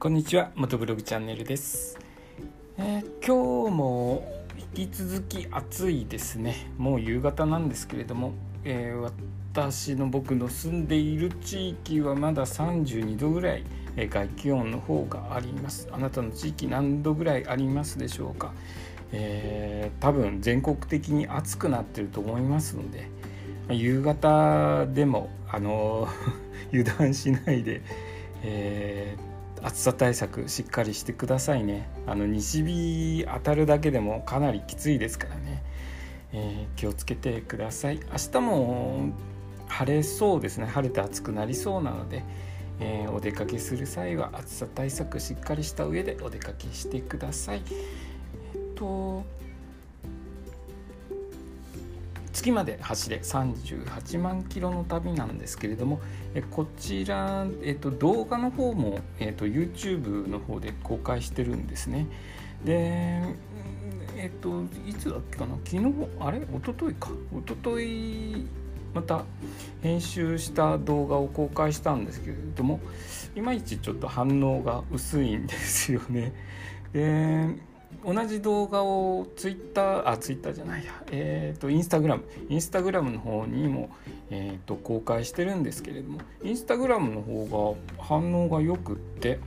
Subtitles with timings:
[0.00, 1.98] こんにちは元ブログチャンネルです、
[2.76, 4.44] えー、今日も
[4.76, 6.70] 引き続き暑いですね。
[6.78, 8.30] もう夕方なんですけれども、
[8.62, 13.64] えー、私の僕の住んでいる地域はまだ32度ぐらい、
[13.96, 15.88] えー、外気温の方があります。
[15.90, 18.52] あなたの地域何度ぐらいありますでしょうか、
[19.10, 23.08] えー、多分全国的に暑くなってると思いますので
[23.68, 26.06] 夕方でもあの
[26.70, 27.82] 油断しないで、
[28.44, 29.27] えー
[29.62, 31.88] 暑さ対策しっかりしてくださいね。
[32.06, 35.62] あの西日当たるだけでもかなりきついですからね、
[36.32, 38.00] えー、気をつけてください。
[38.10, 39.10] 明日も
[39.66, 40.66] 晴れそうですね。
[40.66, 42.24] 晴れて暑くなりそうなので、
[42.80, 47.62] えー、お出かけする際は暑さ対策しっかりした上でお出かけしてください。
[48.54, 49.24] えっと
[52.38, 56.00] 月まで走れ38万キロの旅なんですけれども
[56.34, 62.06] えこちら、えっと、動画の方も、えっと、YouTube の方で公開してるんですね。
[62.64, 63.22] で
[64.16, 65.56] えっといつだっけかな？
[65.64, 66.38] 昨日あれ？
[66.38, 67.10] 一昨日か。
[67.32, 68.46] 一昨日
[68.94, 69.24] また
[69.82, 72.80] 編集した動画を公開したんですけれども
[73.36, 76.32] いまいちちょっと反応が薄いんですよね。
[76.92, 77.48] で
[78.04, 80.92] 同じ動画をツイッターあツイッターじゃないや。
[81.10, 82.24] えっ、ー、とインスタグラム。
[82.48, 83.90] インスタグラムの方にも、
[84.30, 89.40] えーと、公開してるんですけれどもインスタグラムの方が反応がよくって、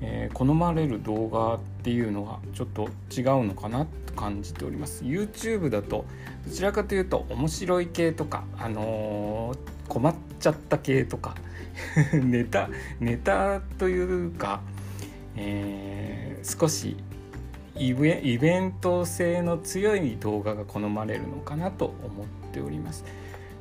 [0.00, 5.04] えー、好まれる動画っていうのがちょっと違うのかなと感じております。
[5.04, 6.04] YouTube だと
[6.46, 11.34] どちらかというと面白い系とかあのー、困っちゃった系とか
[12.14, 14.62] ネタネタというか、
[15.36, 16.96] えー、少し
[17.76, 23.04] イベイベント性の強い動画が好まれるのかなと思っております。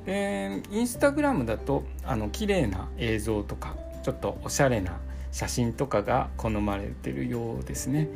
[0.05, 4.99] でインスタグラムだとあの綺麗な映像とかちょっとおしゃれな
[5.31, 8.07] 写真とかが好まれてるようですね。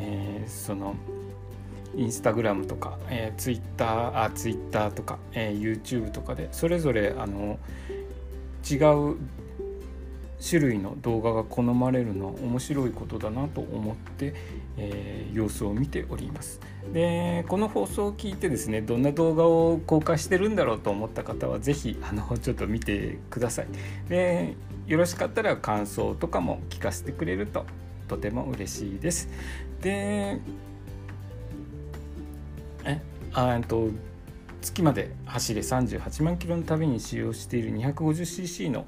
[0.00, 0.96] えー、その
[1.96, 7.58] インスタグラムとか、えー、ツイッターあツイッターとか、えー、YouTube とかでそれぞれあの
[8.68, 8.76] 違
[9.12, 9.16] う
[10.42, 14.34] 種類の動画が好まれるのは面白いことだなと思って、
[14.76, 16.60] えー、様子を見ております。
[16.92, 23.66] でこの放送を聞いてですねどんな動画を公開してるんだろうと思った方は是非あのちょっと見てください。
[24.08, 24.54] で
[24.86, 27.64] よろしかったら感想とかも聞かせてくれると
[28.08, 29.28] とても嬉しいです。
[29.80, 30.40] で
[32.84, 33.00] え
[33.32, 33.88] あと
[34.60, 38.86] 月まで走れ38万キロの旅に使用している 250cc の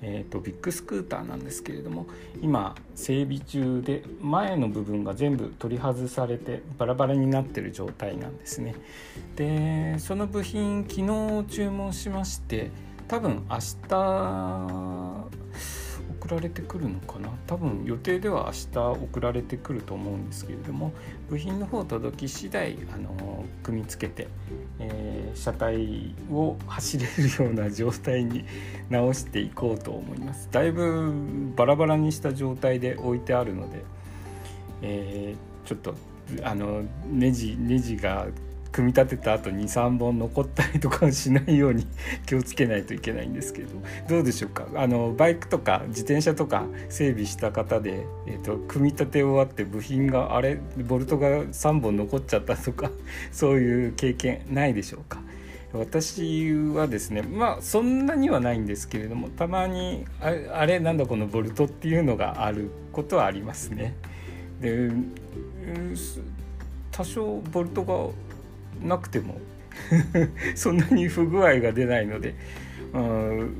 [0.00, 2.06] えーと、ビッグスクーターなんですけれども
[2.40, 8.76] 今整備中で前の部分が全部取り外されてバラバラになってる状態なんですね。
[9.34, 12.70] でその部品昨日注文しまして
[13.08, 15.28] 多分明日
[16.20, 17.30] 送られてくるのかな？
[17.46, 20.92] 多分予定では明日送られてくると思うんですけれども
[21.28, 24.28] 部品の方届き次第あの組み付けて、
[24.80, 28.44] えー、車体を走れるような状態に
[28.90, 30.48] 直していこうと思います。
[30.50, 31.12] だいぶ
[31.56, 33.84] バラバラにした状態で置いてあるので、
[34.82, 35.94] えー、ちょっと
[36.42, 38.28] あのネジネジが
[38.72, 41.86] 組み立てた後に3本残ったりとかしないように
[42.26, 43.68] 気をつけないといけないんですけど
[44.08, 44.66] どうでしょうか？
[44.74, 52.90] あのバイクとか自転車とか整備した方で、えーと、組み立て終わって部品があれボルトが3本残っちゃったとか
[53.32, 55.20] そういう経験ないでしょうか？
[55.72, 63.94] 私はですねまあそんなにはないんですけれどもたまにあれなんだこのボルトっていうのがあることはありますね。
[64.62, 64.90] で
[66.90, 68.08] 多少ボルトが
[68.82, 69.40] なくても
[70.54, 72.34] そんなに不具合が出ないので、
[72.92, 73.54] うん、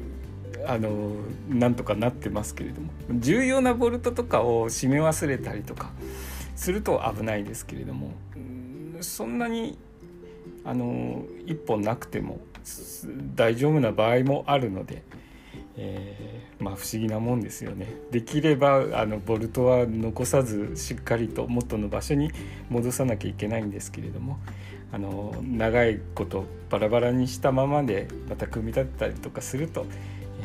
[0.66, 1.12] あの
[1.48, 5.90] なんとかなってますけれども重要なボルトとかを締め忘れたりとか
[6.56, 9.78] すると危ないですけれども、うん、そんなに
[10.64, 12.40] あの1本なくても
[13.34, 15.02] 大丈夫な場合もあるので。
[15.80, 22.30] えー、まあ不思議なもんですよねできればあのボルトは残さずしっかりと元の場所に
[22.68, 24.38] 戻さなきゃいけないんですけれども
[24.92, 29.86] あの長いことバラバラにしたままでまた組み立てたりとかすると、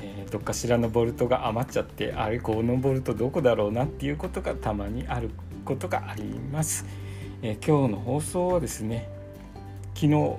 [0.02, 5.32] えー、どっかしらのボルトが余っちゃってあれこのボルトどこだろうなっていうことがたまにある
[5.66, 6.86] ことがあります。
[7.42, 9.10] えー、今日の放送はですね
[9.96, 10.38] 昨日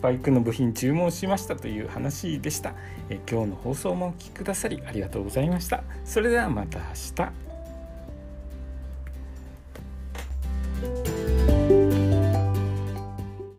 [0.00, 2.74] バイクの部品注文しましたという話でした。
[3.10, 5.82] え今日の放送もお聴きくださりありがとうございました。
[6.04, 6.84] それではまた明
[7.26, 7.47] 日。